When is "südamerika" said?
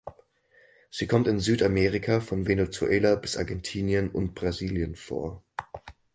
1.39-2.21